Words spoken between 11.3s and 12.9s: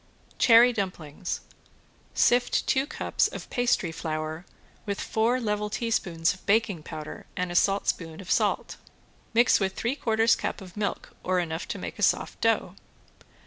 enough to make a soft dough.